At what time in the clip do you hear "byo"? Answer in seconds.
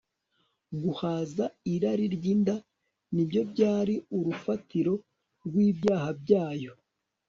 3.29-3.41